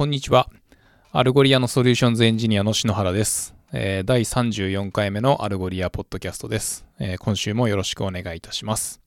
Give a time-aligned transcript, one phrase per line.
[0.00, 0.48] こんにちは。
[1.12, 3.54] Algolia のソリューションズエンジニアの篠原です。
[3.70, 9.02] えー第34回目の Algolia ポッドキャストです、えー今週もよろしくお願いいたします。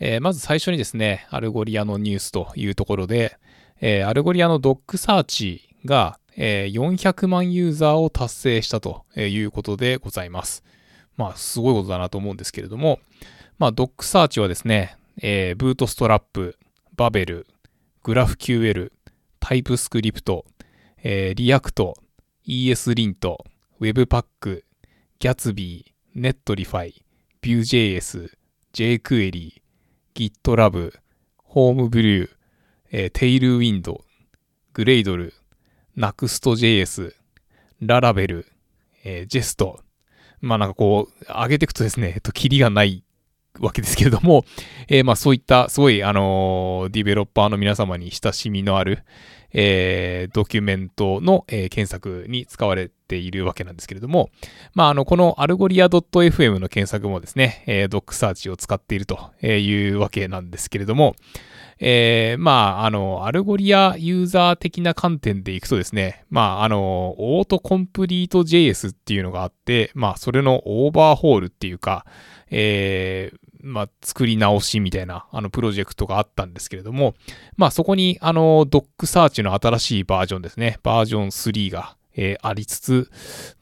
[0.00, 3.38] えーまず最初にですね、 Algolia のニュースというところで、
[3.80, 10.64] え Algolia の DocSearch が、え400万ユーザーを達成したということでございます。
[11.16, 12.98] まあ、すごいことだなと思うんですけれども、
[13.60, 16.58] まあ、 DocSearch はですね、えーブートストラップ、
[16.96, 17.46] バベル、
[18.02, 18.90] グラフ QL、
[19.46, 20.46] タイプスクリプト、
[21.02, 21.92] えー、リアクト、
[22.48, 23.36] ESLint、
[23.78, 24.62] Webpack、
[25.20, 25.84] Gatsby、
[26.16, 26.94] Netlify、
[27.42, 28.30] Vue.js、
[28.72, 29.60] jQuery、
[30.14, 30.94] GitLab、
[31.50, 32.30] Homebrew、
[32.90, 34.00] えー、Tailwind、
[34.72, 35.34] Gradle、
[35.94, 37.12] Next.js、
[37.82, 38.46] Laravel、
[39.04, 39.62] えー、Jest。
[40.40, 43.04] まあなんかこう、上げていくとですね、えっと、キリがない
[43.60, 44.44] わけですけれども、
[44.88, 49.04] えーまあそういったすごい、あのディベロッパーの皆様に親しみのある、
[49.52, 54.30] えードキュメントの、えー検索に使われているわけなんですけれども、
[54.74, 61.14] まああの、このアルゴリア .fm の検索もですね、えー、 DocSearch を使っているというわけなんですけれども、
[61.80, 72.06] えーまあ、あの、 Algolia ユーザー的な観点でいくとですね、まあ、あの、 Autocomplete JS っていうのがあって、まあ、それのオーバーホールっていうか、
[72.50, 77.14] えーまあ、作り直しみたいな、あの、プロジェクトがあったんですけれども、
[77.56, 83.10] まあ、そこに、あの、 DocSearch の新しいバージョンですね、バージョン3が、えーありつつ、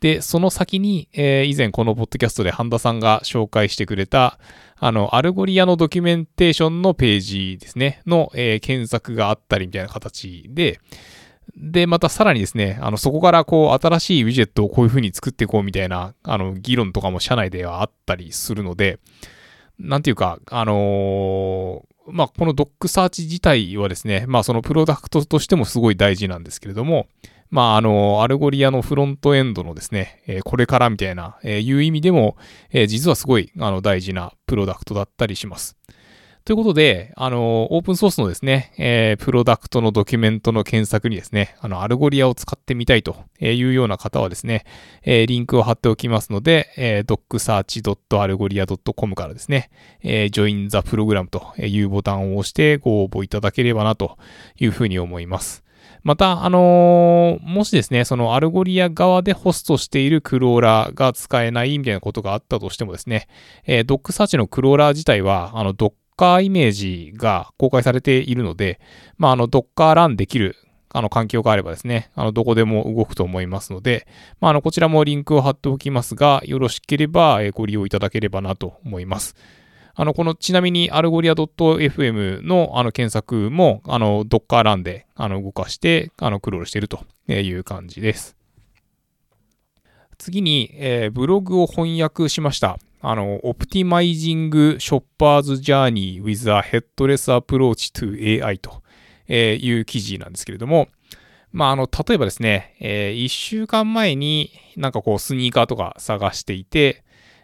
[0.00, 4.38] で、その先に、えー以前このポッドキャストで半田さんが紹介してくれた、
[4.84, 10.80] あの、 Algolia のドキュメンテーションのページですね、の、えー検索があったりみたいな形で、
[11.56, 18.98] で、またさらにですね、あの、そこからこう、新しいウィジェットをこういう風に作っていこうみたいな、あの、議論とかも社内ではあったりするので、
[19.78, 27.06] なんていうか、あのーまあ、この DocSearch 自体はですね、まあ、そのプロダクトとしてもすごい大事なんですけれども、
[27.52, 32.38] まあ、あの、 Algolia のフロントエンドのですね、えーこれからみたいな、えーいう意味でも、
[32.70, 35.76] えー実はすごい、あの、大事なプロダクトだったりします。
[36.46, 44.64] ということで、あの、オープンソースのですね、えープロダクトのドキュメントの検索にですね、あの、 Algolia を使ってみたいというような方はですね、
[45.02, 49.68] えーリンクを貼っておきますので、えー、 docsearch.algolia.com からですね、
[50.02, 54.16] えー Join the Program というボタンを押してご応募いただければなと
[54.58, 55.61] いうふうに思います。
[56.02, 63.28] また、あのーもしですね、その Algolia 側でホストしているクローラーが使えないみたいなことがあったとしてもですね、
[63.64, 68.80] えー、 DocSearch のクローラー自体は、あの、ドッカーイメージが公開されているので、
[69.16, 70.56] まあ、あの、 docker run できる、
[70.90, 74.06] あの、環境があればですね、あの、どこでも動くと思いますので、
[74.40, 79.36] まあ、あの、こちらもリンクを貼っておきますが、よろしければ、えーご利用いただければなと思います。
[79.94, 88.36] あの、この、ちなみに、 Algolia .fm の、あの、検索も、あの、 docker run で、あの、動かして、あの、クロールしているという感じです。
[90.18, 92.78] 次に、えーブログを翻訳しました。
[93.00, 98.80] あの、Optimizing Shoppers Journey with a Headless Approach to AI と
[99.28, 100.88] いう記事なんですけれども、
[101.50, 107.02] まあ、あの、例えばですね、え1週間前になんかこうスニーカーとか探していて、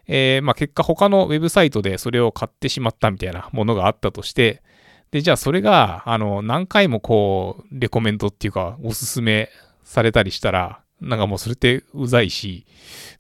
[0.09, 4.63] えーまあ、結果他のウェブサイトでそれを買ってしまったみたいなものがあったとして、
[5.11, 9.51] で、じゃあそれが、あの、何回もこう、レコメントっていうか、おすすめ
[9.85, 12.67] されたりしたら、なんかもうそれってうざいし、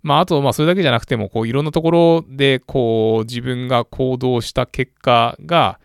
[0.03, 5.78] まあ、あと、まあ、それだけじゃなくても、こう、いろんなところで、こう、自分が行動した結果が、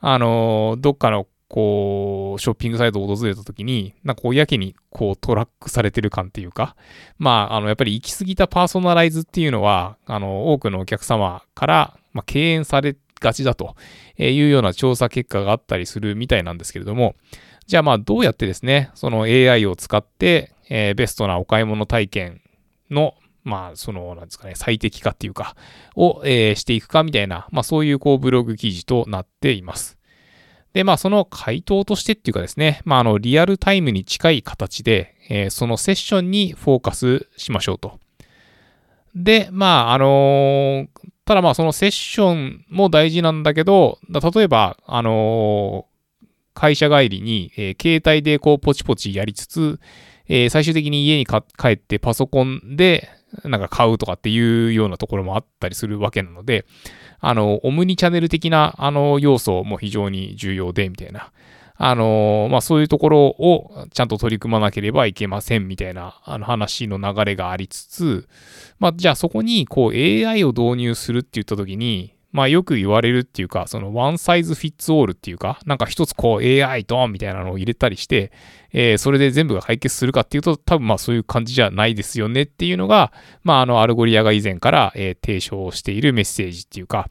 [0.00, 6.76] あの、どっかの、こう、ショッピングサイトを訪れた時に、なんかこう、やけに、こう、トラックされてる感っていうか、
[7.18, 13.76] まあ、あの、やっぱり行き過ぎたパーソナライズっていうのは、あの、多くのお客様から、まあ、敬遠されがちだと
[14.16, 17.16] いうような調査結果があったりするみたいなんですけれども、
[17.66, 22.40] じゃあまあどうやってですね、その AI を使って、えーベストなお買い物体験
[22.90, 23.14] の、
[23.44, 25.54] まあその、なんですかね、最適化っていうか、
[25.94, 29.97] を、えーしていくかみたいな、まあそういうこうブログ記事となっています。
[30.72, 37.98] で、まあその回答としてっていうかですね、まああのリアルタイムに近い形で、えーそのセッションにフォーカスしましょうと。
[39.14, 40.88] で、まああのー
[41.24, 45.98] ただまあそのセッションも大事なんだけど、例えば、あのー
[46.54, 49.78] 会社帰りに、え携帯でこうポチポチやりつつ、
[50.26, 53.08] え最終的に家に帰ってパソコンで
[53.44, 56.64] なんか買うとかっていうようなところもあったりするわけなので、
[57.20, 61.32] あの、オムニチャンネル的なあの要素も非常に重要で、みたいな。
[61.80, 68.28] あのまあ、そういうところをちゃんと取り組まなければいけませんみたいなあの話の流れがありつつ、
[68.80, 78.32] まあ、じゃあそこにこう AI を導入するって言った時に、まあよく言われるっていうか、そのワンサイズフィッツオールっていうか、なんか一つこう AI ドンみたいなのを入れたりして、
[78.72, 87.08] えー、それで全部が解決するかっていうと、多分まあそういう感じじゃないですよねっていうのが、まああの Algolia が以前から、えー、提唱しているメッセージっていうか、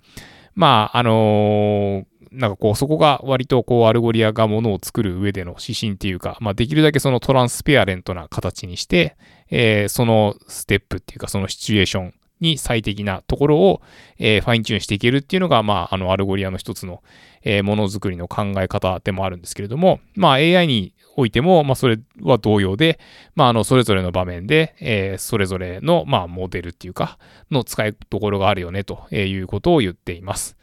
[0.54, 9.18] まああのーなんかこう、そこが割とこう、 Algolia がものを作る上での指針っていうか、まあ、できるだけその transparent な形にして、
[9.50, 13.82] えー、そのステップっていうか、そのシチュエーションに最適なところを、
[14.18, 17.04] えー、 fine-tune していけるっていうのが、まあ、あの、 Algolia の一つの、
[17.44, 23.00] えー、ものづくりの考え方でもあるんですけれども、まあ、AI においても、まあ、それは同様で、
[23.36, 27.18] まあ、あの、それぞれの場面で、えー、それぞれの、まあ、モデルっていうか、
[27.50, 30.58] の使いどころがあるよね、ということを言っています。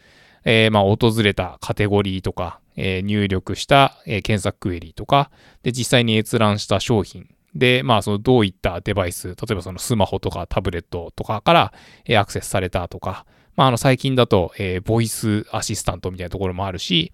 [0.45, 5.31] えー、まあ、訪れたカテゴリーとか、えー、入力した、えー、検索クエリとか、
[5.63, 17.13] で、実際に閲覧した商品、で、まあ、そのどういったデバイス、例えばそのスマホとかタブレットとかから、アクセスされたとか、まあ、あの最近だと、えー、ボイスアシスタントみたいなところもあるし、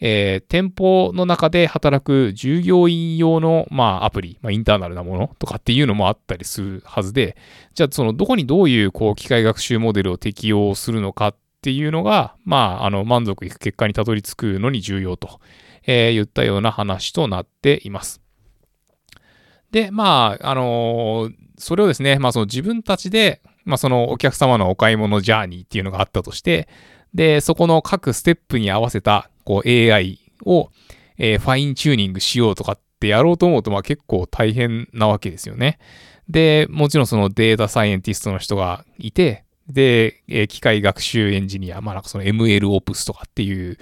[0.00, 7.36] えー、店舗の中で働く従業員用の、まあ、アプリ、まあ、インターナルなものとかっていうのもあったりするはずで、
[7.74, 15.40] じゃあ、そのどこにどういうこう機械学習モデルを適用するのかっていうのが、まあ、あの満足いく結果にたどり着くのに重要と、
[15.86, 18.21] えー、言ったような話となっています。
[19.72, 26.68] で、まあ、あのー、それをですね、まあその自分たちで、まあそのお客様のお買い物ジャーニーっていうのがあったとして、
[27.14, 30.70] で、そこの各ステップに合わせたこう AI を、
[31.18, 35.78] えー、ファインチューニングしようとかってやろうと思うと、まあ結構大変なわけですよね。
[36.28, 43.78] で、もちろんそのデータサイエンティストの人がいて、で、えー、機械学習エンジニア、まあなんかその MLOps とかっていう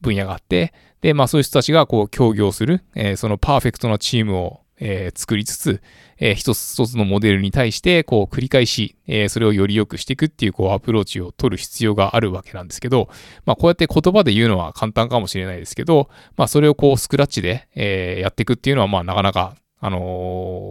[0.00, 5.80] 分野があって、で、まあそういう人たちがこう協業する、えー、そのパーフェクトなチームをえー、作りつつ、
[6.18, 13.08] えー、一つ一つのモデルに対して、こう繰り返し、えー、それをより良くしていくっていう、こうアプローチを取る必要があるわけなんですけど、
[13.46, 19.98] まあこうやって言葉で言うのは簡単かもしれないですけど、まあそれをこうスクラッチで、えやっていくっていうのは、まあなかなか、あの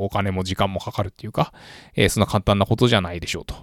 [0.03, 1.53] お金も時間もかかるっていうか、
[1.95, 3.55] えそんな簡単なことじゃないでしょうと。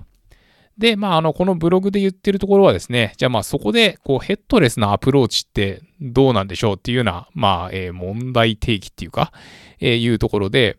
[0.79, 9.33] で、まあ、あの、このブログで言ってるところはですね、じゃあまあそこで、こう、ヘッドレスなアプローチってどうなんでしょうっていうような、まあ、えー、問題提起っていうか、
[9.81, 10.79] えー、いうところで、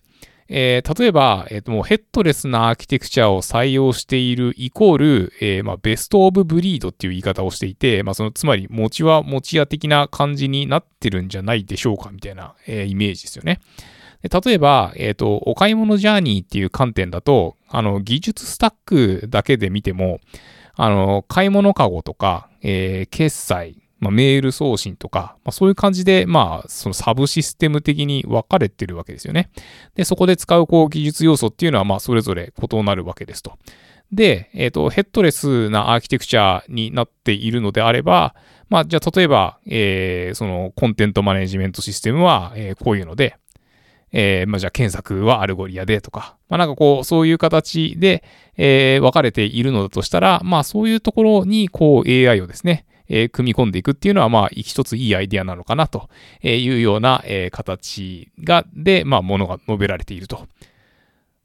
[0.52, 13.60] えー、例えば、えっ、と、もうヘッドレスなアーキテクチャを採用しているイコール、えー、まあ、ベストオブブリードっていう言い方をしていて、まあ、その、つまり、持ちは持ち屋的な感じになってるんじゃないでしょうか、みたいな、えー、イメージですよね。
[14.22, 20.20] で例えば、えっ、ー、と、お買い物ジャーニーっていう観点だと、あの、技術スタックだけで見ても、
[20.76, 29.50] あの、買い物かごとか、えー、決済、まあ、メール送信とか、まあ、そういう感じで、まあ、そのサブシステム的に分かれてるわけですよね。
[29.96, 33.58] で、そこで使う、こう、技術要素っていうのは、まあ、それぞれ異なるわけですと。
[34.12, 38.36] で、えっ、ー、と、 headless なアーキテクチャになっているのであれば、
[38.70, 43.36] まあ、じゃあ、例えば、えー、その、 content management system は、えー、こういうので、
[44.12, 48.24] えー、まあ、じゃあ検索は Algolia でとか、まあ、なんかこう、そういう形で、
[48.58, 56.10] えー、分かれているのだとしたら、まあ、そういうところに、こう、AI をですね、えー、組み込んでいくっていうのは、まあ、一ついいアイディアなのかなと
[56.44, 60.48] いうような、えー、形が、で、まあ、ものが述べられていると。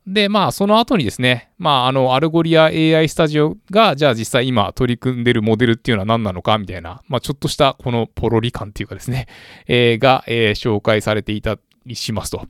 [0.07, 9.27] で、まあ、その後にですね、まあ、あの、アルゴリア AI スタジオが、じゃあ実際今取り組んでるモデルっていうのは何なのか、みたいな、まあ、ちょっとしたこのポロリ感っていうかですね、
[9.67, 11.57] えー、が、えー、紹介されていた
[11.93, 12.47] しますと。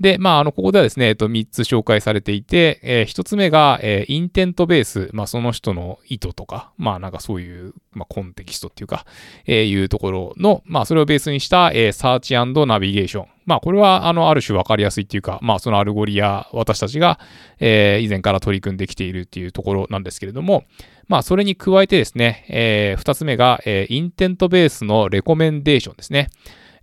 [0.00, 9.06] で、まあ、あの、ここではですね、えっと、3つ紹介されていて、えー、1つ目が、えー、 intent base、まあ、その人の意図とか、まあ、なんかそういう、まあ、コンテキストっていうか、
[9.46, 13.26] えー、いうところの、まあ、それをベースにした、えー、サーチナビゲーション。
[13.46, 17.20] まあ、これは、あの、ある種わかりやすいっていうか、まあ、そのアルゴリア、私たちが、
[17.60, 20.64] えー、以前から取り組んできているっていうところなんですけれども、
[21.08, 26.30] まあ、それに加えてですね、えー、2つ目が、えー、 intent base のレコメンデーションですね。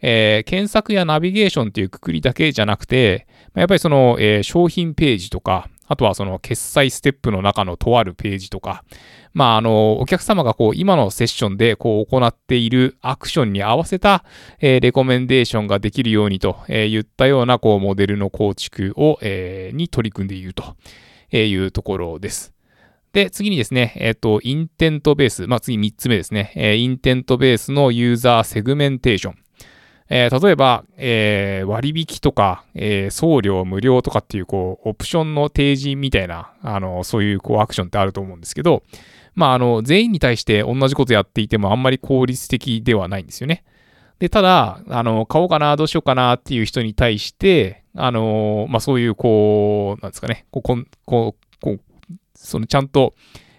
[0.02, 8.86] えー、検索やナビゲーションっていうくくりだけじゃなくて、やっぱりその、えー、商品ページとか、あとはその決済ステップの中のとあるページとか、
[9.34, 14.24] まあ、あの、お客様がこう、今のセッションでこう、行っているアクションに合わせた、
[14.60, 20.76] えー、レコメンデーションができるようにと、えー、言ったような、こう、モデルの構築を、えー、に取り組んでいると
[21.36, 22.54] いうところです。
[23.12, 29.36] で、次にですね、えっ、ー、と、 intent base、まあ、次3つ目ですね、え、 intent base の user segmentation。
[30.14, 38.84] えー、例えば、えー、割引とか、えー、送料無料とかっていう、こう、オプションの提示みたいな、あの、そういう、こう、アクションってあると思うんですけど、
[39.36, 43.64] まあ、あの、全員に対して同じことやっていてもあんまり効率的ではないんですよね。
[44.20, 51.80] で、ただ、あの、買おうかな、どうしようかなっていう人に対して、あの、まあ、そういう、こう、なんですかね、こう、こう、こう、
[52.36, 53.14] そのちゃんと、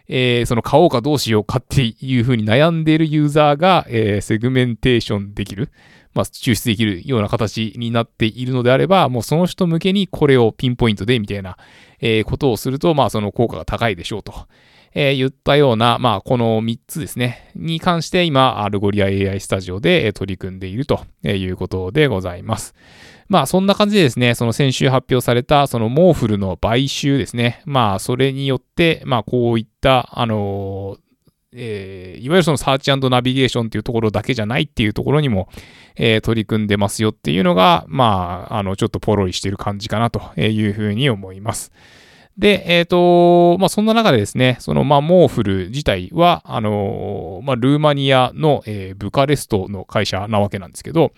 [0.07, 5.71] えー、その買おうかどうしようかっていうふうに悩んでいるユーザーが、えー、セグメンテーションできる、
[6.15, 11.57] まあ、抽出できるような形になっているのであれば、もうその人向けにこれをピンポイントでみたいな、
[12.01, 14.47] えー、ことをすると、まあ、その効果が高いでしょうと。
[14.95, 22.75] えー、言ったような、まあ、この3つですね、に関して今、アルゴリア AI スタジオで取り組んでいるということでございます。
[23.29, 27.63] まあ、そんな感じでですね、その先週発表された、そのモーフルの買収ですね。
[27.65, 30.99] まあ、それによって、まあ、こういった、あの
[31.55, 35.49] えー、いわゆるそのサーチナビゲーションっていうところだけじゃないっていうところにも、
[35.97, 41.73] えー、取り組んでますよっていうのが、まあ、あの、ちょっとポロリしてる感じかなというふうに思います。
[42.39, 51.13] で、えっ、ー、と、まあ、そんな中でですね、その、まあ、モーフル自体は、あの、まあ、ルーマニアの、えー、ブカレストの会社なわけなんですけど、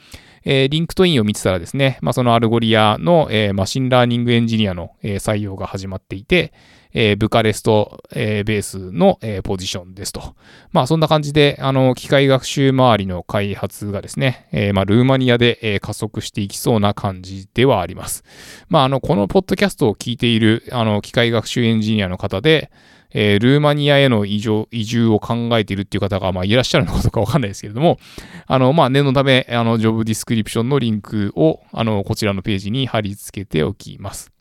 [0.45, 6.53] えー、リンクトインを見てたらですね、まあ、そのアルゴリアの、えー、 machine learning engineer の、えー、採用が始まっていて、
[6.95, 10.35] えー、ブカレスト、えー、ベースの、えー、ポジションですと。
[10.73, 18.25] まあそんな感じで、あの、機械学習周りの開発がですね、えー、まあルーマニアで、えー、加速していきそうな感じではあります。
[18.69, 22.71] まああの、このポッドキャストを聞いている、あの、機械学習エンジニアの方で、
[23.15, 27.99] えー、ルーマニアへの移住移住を考えているっていう方が、まあ、いらっしゃるのかどうかわかんないですけれども、
[28.47, 34.34] あの、まあ、念のため、あの、ジョブディスクリプションのリンクを、あの、こちらのページに貼り付けておきます。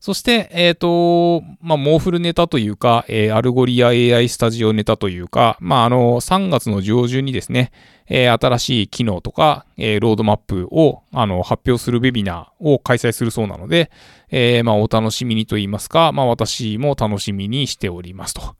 [0.00, 7.70] そして、えっ、ー、と、まあ、モーフルネタというか、えー、アルゴリア AI スタジオネタというか、まあ、あの、3月の上旬にですね、
[8.08, 13.90] えー、新しい機能とか、えー、ロードマップを、あの、発表するウェビナーを開催するそうなので、
[14.30, 18.56] えー、まあ、お楽しみにと言いますか、まあ、私も楽しみにしておりますと。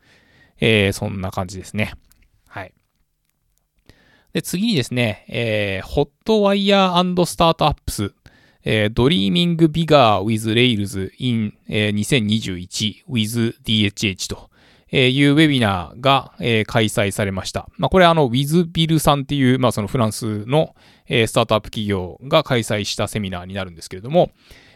[0.60, 1.94] えー、そんな感じですね。
[2.48, 2.74] はい。
[4.34, 8.12] で、次にですね、えー、ホットワイヤースタートアップス
[8.64, 14.50] えー、Dreaming Bigger with Rails in、えー、2021 with DHH と
[14.92, 17.68] いうウェビナーが、えー、開催されました。
[17.78, 20.74] まあ、これあの WithBill さんっていう、まあ、そのフランスの、
[21.06, 24.30] えー、スタートアップ企業が開催したセミナーになるんですけれども、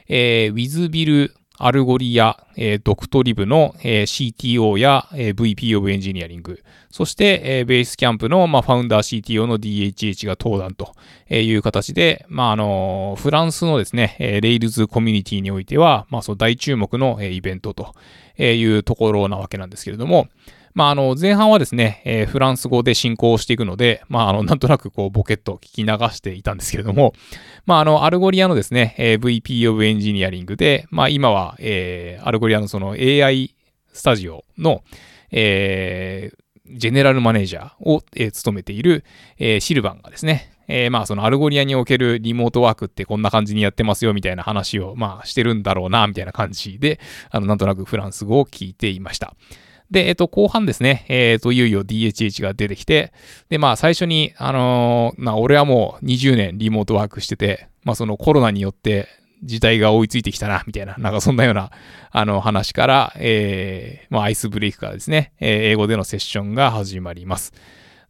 [0.09, 6.61] えー、WithBill アルゴリア、えー、 Doctolib の、えー、CTO や、えー、VP of Engineering、
[6.91, 10.95] そして、えー、ベースキャンプの、まあ、ファウンダー CTO の DHH が登壇と
[11.33, 17.95] いう形で、まあ、あのフランスのですね、えー、レイルズコミュニティにおいては、まあ、その大注目の、えー、イベントと
[18.37, 20.29] いうところなわけなんですけれども、
[20.75, 27.15] まあ、あの、前半はですね、えー、フランス語で進行していくので、まあ、あの、なんとなくこう、ボケっと聞き流していたんですけれども、
[27.65, 33.55] まあ、あの、アルゴリアのですね、えー、VP of Engineering で、まあ、今は、えー、アルゴリアのその AI
[33.93, 34.83] スタジオの、
[35.31, 36.45] えー、
[36.77, 39.05] ジェネラルマネージャーを、えー、務めている、
[39.39, 47.01] えー、シルバンがですね、えー、まあそのアルゴリアにおけるリモートワークってこんな感じにやってますよみたいな話をまあしてるんだろうなみたいな感じで、
[47.31, 49.35] あのなんとなくフランス語を聞いていました。
[49.95, 53.13] で、えっと、後半ですね、えっと、いよいよ DHH が出てきて、
[53.49, 59.07] で、まあ、最初に、あのー、まあ、俺はもう20年リモートワークしてて、まあ、そのコロナによって
[59.45, 61.71] 時代が追いついてきたな、みたいな、なんかそんなような、
[62.11, 67.53] あの、話から、えー、まあ、アイスブレイクからですね、えー、英語でのセッションが始まります。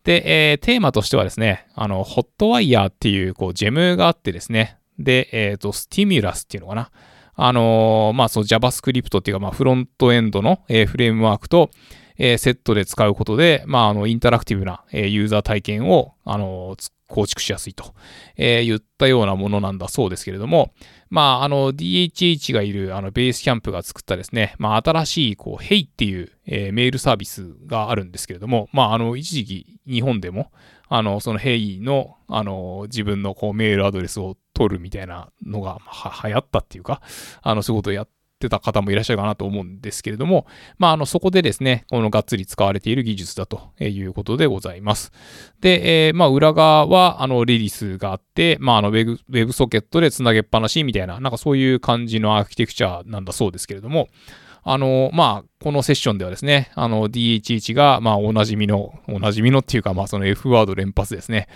[0.04, 6.90] で、えー、テーマとしてはですね、あの、ホットワイヤーっていう、こう、ジェムがあってですね、で、えっ、ー、と、スティミュラスっていうのかな。
[7.36, 11.70] あのー、まあ、そう JavaScript っていうか、まあ、フロントエンドの、えー、フレームワークと、
[12.16, 16.76] えー、セットで使うことで、まあ、あの、インタラクティブな、えー、ユーザー体験を、あの、
[17.08, 17.94] 構築しやすいと、
[18.36, 20.72] えー、言ったようなものなんだそうですけれども、
[21.10, 30.50] まあ、あの、DHH がいる、あの、ベースキャンプが作ったですね、まあ、新しい、こう、Hey っていう、えー、メールサービスがあるんですけれども、まあ、あの、一時期、日本でも、
[30.88, 35.78] あの、その Hey の、あの、自分のこうメールアドレスを取るみたいなのが、
[36.24, 37.02] 流行ったっていうか、
[37.42, 38.08] あの、そういうことをやっ
[38.38, 40.46] てた方もいらっしゃるかなと思うんですけれども、
[40.78, 45.12] まあ、あの、そこでですね、このがっつり使われている技術だということでございます。
[45.60, 54.08] で、えー、まあ、裏側は、あの、レディスがあって、まあ、あのウェブ、ウェブソケットでつなげっぱなしみたいな、なんかそういう感じのアーキテクチャなんだそうですけれども、
[54.64, 61.48] あの、まあ、このセッションではですね、あの、DHH が、まあ、おなじみの、おなじみのっていうか、まあ、その F ワード連発ですね、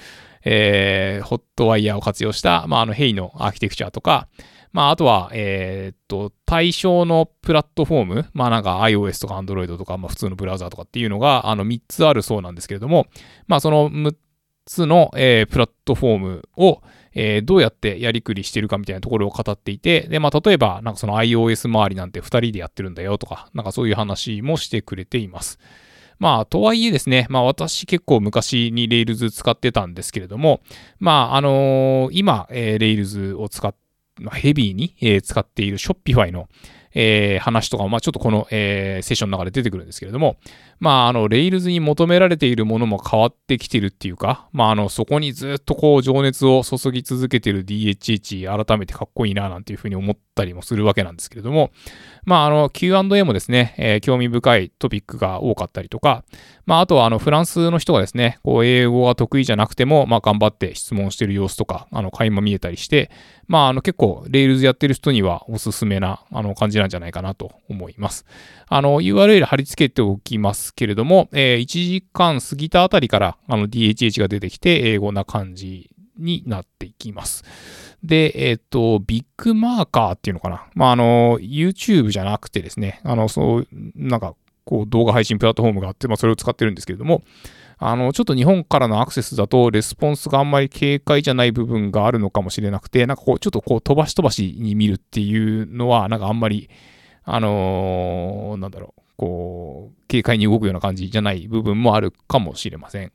[0.44, 4.28] えー、ホットワイヤーを活用した、まあ、あの、ヘイのアーキテクチャとか、
[4.72, 13.06] まあ、あとは、えー、っと、対象のプラットフォーム、まあなんか iOS とか Android とか、まあ普通のブラウザーとかっていうのが、あの3つあるそうなんですけれども、
[13.46, 14.14] まあその6
[14.66, 16.82] つの、えー、プラットフォームを、
[17.14, 25.58] えー、どうやってやりくりしてるかみたいなところを語っていて、で、まあ例えば、なんかその iOS 周りなんて2人でやってるんだよとか、なんかそういう話もしてくれています。
[26.18, 30.60] まあ、とはいえですね、まあ私結構昔にレイルズ使ってたんですけれども、
[30.98, 33.74] まあ、あのー、今、えー、Rails を使っ、
[34.32, 36.48] ヘビーに、えー、使っているショッピファイの、
[37.00, 40.36] えー、話とかも、まあ、ちょっとこの、えー、セッションの中で出てくるんですけれども、
[40.80, 51.70] まあ、あの、Rails に求められているものも変わってきてるっていうか、まあ、あの、そこにずっとこう、情熱を注ぎ続けてる DHH、改めてかっこいいな、なんていうふうに思ったりもするわけなんですけれども、
[52.24, 56.24] まあ、あの、Q&A もですね、えー、興味深いトピックが多かったりとか、
[56.66, 63.10] まあ、あとは、あの、フランスの人がですね、こう、英語が得意じゃなくても、まあ、頑張って質問してる様子とか、あの、垣間見えたりして、
[63.46, 68.24] まあ、あの、結構、Rails やってる人にはおすすめな、あの、感じなんじゃないかなと思います。
[68.68, 77.44] あの、URL 貼り付けておきますけれども、えー、1時間過ぎたあたりから、あの、DHH が出てきて、英語な感じになっていきます。
[78.02, 80.66] で、えっ、ー、と、ビッグマーカーっていうのかな。
[80.74, 87.22] まあ、あの、YouTube じゃなくてですね、あの、そう、なんか、こう、動画配信プラットフォームがあって、まあ、それを使ってるんですけれども、
[87.78, 96.68] あの、ちょっと日本からのアクセスだと、レスポンスがあんまり軽快じゃない部分があるのかもしれなくて、なんかこう、ちょっとこう、飛ばし飛ばしに見るっていうのは、なんかあんまり、
[97.24, 103.12] あのー、なんだろう、こう、軽快に動くような感じじゃない部分もあるかもしれません。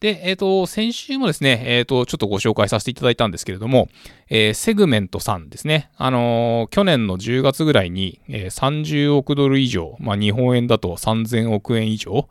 [0.00, 3.88] で、えっ、ー、と、先週もですね、えっ、ー、と、ちょっとご紹介させていただいたんですけれども、
[4.28, 5.90] えー、セグメントさんですね。
[5.96, 12.28] あの、去年の10月ぐらいに、えー、30億ドル以上、まあ、日本円だと3000億円以上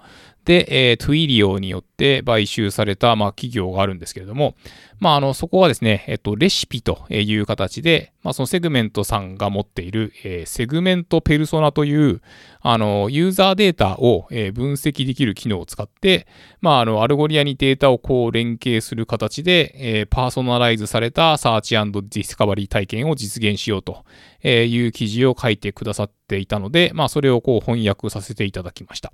[0.47, 4.55] で、えー、トゥイリオによって買収された、まあ、企業があるんですけれども、
[4.97, 12.21] まあ、あの、そこはですね、えっと、レシピという形で、まあ、そのセグメントさんが持っている、えー、セグメントペルソナという、
[12.61, 16.27] あの、ユーザーデータを、えー、分析できる機能を使って、
[16.61, 24.05] まあ、あの、アルゴリアにデータをこう連携する形で、えー、パーソナライズされた search discovery 体験を実現しようと
[24.47, 29.11] いう記事を書いてくださっていたので、まあ、それをこう翻訳させていただきました。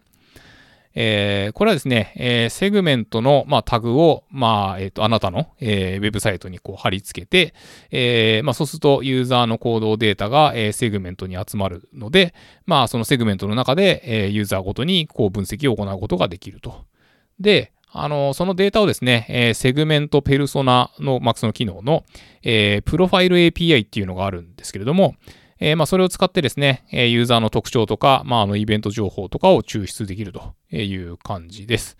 [0.95, 7.53] えー、これはですね、えー、セグメントの、まあ、タグを、まあ、えっ、ー、と、あなたの、えー、ウェブサイトにこう貼り付けて、
[7.91, 12.33] えー、まあ、そうするとユーザーの行動データが、えー、セグメントに集まるので、
[12.65, 16.85] まあ、そのセグメントの中で、えー、ユーザーごとにこう分析を行うことができると。
[17.39, 22.03] で、あの、そのデータをですね、えー、セグメントペルソナの、まあ、その機能の、
[22.41, 25.15] えー、プロファイル API っていうのがあるんですけれども、
[25.59, 31.97] えー、まあ、それを使ってですね、えユーザーの特徴とか、まあ、あのイベント情報とかを抽出できるという感じです。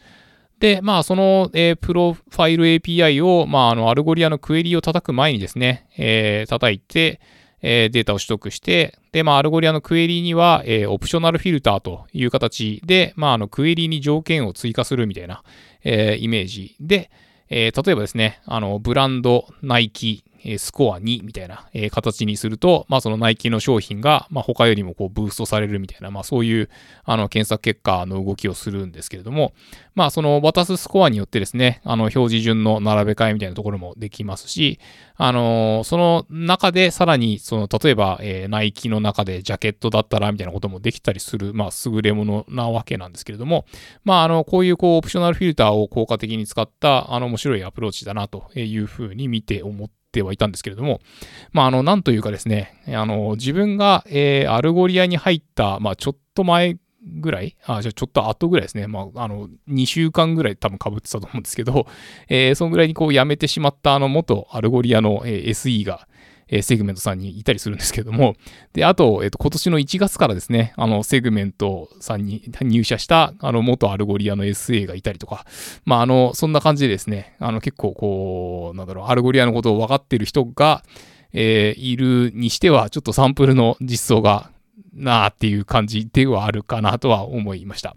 [0.60, 7.20] で、まあ、その、えー、プロファイル API を、まあ、あの、アルゴリアのクエリを叩く前にですね、えー、叩いて、
[7.62, 15.44] えー、データを取得して、で、まあ、アルゴリアのクエリには、えー、 optional filter という形で、まあ、あの、クエリに条件を追加するみたいな、
[15.84, 17.10] えー、イメージで、
[17.50, 20.24] えー、例えばですね、あの、ブランド、ナイキ、
[20.58, 26.70] スコア2みたいな、え形にすると、まあそのナイキの商品が、ま他よりもこうブーストされるみたいな、まあそういう
[27.06, 29.54] あの検索結果の動きをするんですけれども、
[29.96, 34.80] まあその渡すスコアによってですね、あの表示順の並べ替えみたいなところもできますし、
[35.16, 43.66] あのその中でさらに、その例えば、え、ナイキの中でジャケットだったらみたいなこともできたりする、まあ優れものなわけなんですけれども、
[44.04, 51.02] まああのこういうこう optional filter を効果的に使ったあの面白いアプローチだなというふうに見て思ってはいたんですけれども、
[51.52, 58.88] まあ、あの、なんというかですね、あの、自分が、えー、アルゴリアに入った、まあ、ちょっと前ぐらいあ、じゃあちょっと後ぐらいですね。
[58.88, 61.88] まあ、あの、2週間ぐらい多分被ってたと思うんですけど、
[62.30, 66.08] えー、そのぐらいにこう辞めてしまったあの元アルゴリアの、えー、SE が、
[66.54, 68.36] えー、セグメントさんにいたりするんですけども、
[68.74, 75.48] で、あと、えっ、ー、と、今年の1月からですね、あの、セグメントさんに入社した、あの、元アルゴリアの SA がいたりとか、
[75.84, 80.84] まあ、あの、そんな感じでですね、あの、結構こう、なんだろう、アルゴリアのことを分かってる人が、
[81.34, 84.52] えー、いるにしては、ちょっとサンプルの実装が、
[84.94, 87.96] なあっていう感じではあるかなとは思いました。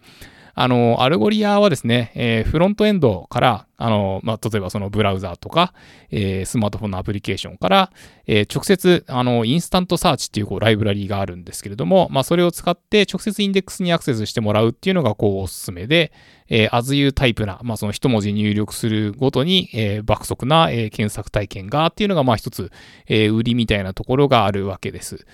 [0.54, 5.74] あの、アルゴリアはですね、えー、フロントエンドから、あの、まあ、例えばそのブラウザーとか、
[6.10, 7.90] えー、スマートフォンのアプリケーションから、
[8.26, 16.12] えー、直接、あの、 InstantSearch っていうこうライブラリーがあるんですけれども、まあ、それを使って直接インデックスにアクセスしてもらうっていうのがこうおすすめで、
[16.48, 22.70] えー、as you type な、まあ、その一文字入力するごとに、えー、爆速な、えー、検索体験がっていうのが、ま、一つ、
[23.06, 25.26] えー、売りみたいなところがあるわけです。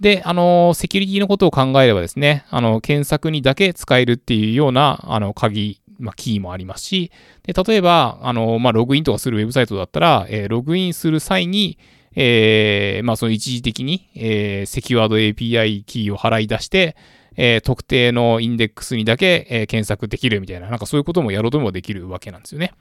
[0.00, 7.10] で、あの、セキュリティのことを考えればですね、あの、検索にだけ使えるっていうような、あの、鍵まあ、キーもありますし、
[7.42, 11.78] で例えば、あの、まあ、ログインとかするウェブサイトだったら、えー、ログインする際に、
[12.16, 16.96] えー、まあ、その一時的に、えー、セキュアード API キーを払い出して、
[17.36, 22.72] えー、特定のインデックスにだけ、えー、検索できるみたいな、なんかそういうこともやろうともできるわけなんですよね。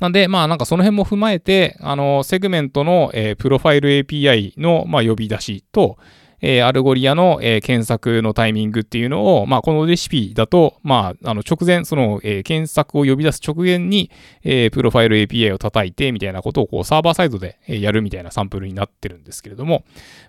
[0.00, 5.96] なんで、まあなんかその辺も踏まえて、あの、セグメントの、えー、プロファイル API の、まあ、呼び出しと、
[6.40, 14.10] えー、アルゴリアの、えー、検索のタイミングっていうのを、まあ、このレシピだと、まあ、あの直前、その、えー、検索を呼び出す直前に、
[14.42, 19.84] えプロファイル API を叩いてみたいなことをこうサーバーサイドでやるみたいなサンプルになってるんですけれども、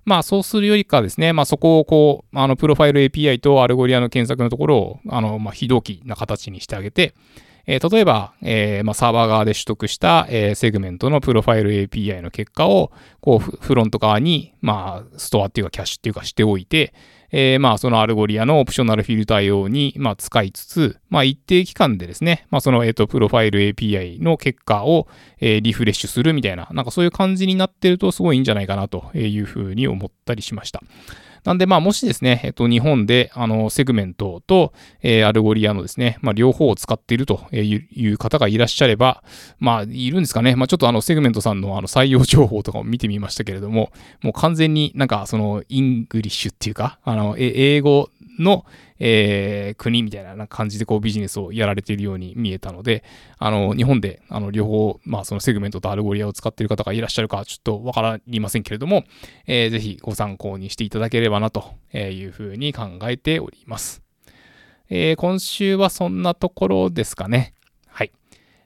[0.06, 7.14] まあ、そうするよりかですね、まあ、そこをこう、あのプロファイル API とアルゴリアの検索のところを、あの、まあ、非同期な形にしてあげて、
[7.68, 16.94] えー、例えば、えーまあ、サーバー側で取得した、えー、セグメントのプロファイル API の結果を、こう、フロント側に、まあ、ストアっていうかキャッシュっていうかしておいて、
[17.32, 25.08] え、まあ、そのアルゴリアの optional filter 用に、まあ、使いつつ、まあ、一定期間でですね、まあ、その、えっ、と、プロファイル API の結果を、
[25.42, 30.82] え、リフレッシュするみたいな、なんかそういう感じになってるとすごいいいんじゃないかなというふうに思ったりしました。
[31.44, 39.24] なんで、まあ、もしですね、えっと、日本で、あの、セグメントと、えー、アルゴリアのですね、まあ、両方を使っているという方がいらっしゃれば、
[39.60, 40.56] まあ、いるんですかね。
[40.56, 48.66] まあ、ちょっとあの、セグメントさんのあの、採用情報とかを見てみましたけれども、もう完全になんか、その、 English っていうか、あの、英語の、
[49.00, 53.04] えー、国みたいな感じでこうビジネスをやられているように見えたので、
[53.38, 59.04] あの、日本で、あの、両方、まあ、そのセグメントとアルゴリアを使っている方がいらっしゃるか、ちょっとわかりませんけれども、
[59.46, 64.02] えー、ぜひご参考にしていただければな、というふうに考えております。
[64.90, 67.54] えー、今週はそんなところですかね。
[67.88, 68.12] はい。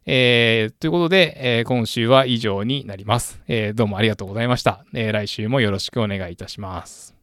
[0.06, 3.74] えー、ということで、えー、今週は以上になります、えー。
[3.74, 4.86] どうもありがとうございました。
[4.94, 7.21] えー、来週もよろしくお願いいたします。